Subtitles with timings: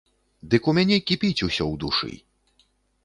[0.53, 2.13] Дык у мяне кіпіць усё ў душы.